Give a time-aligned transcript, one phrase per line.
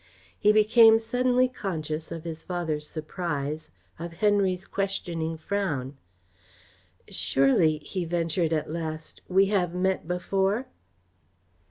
[0.39, 3.69] He became suddenly conscious of his father's surprise,
[3.99, 5.95] of Henry's questioning frown.
[7.07, 10.65] "Surely," he ventured at last, "we have met before?"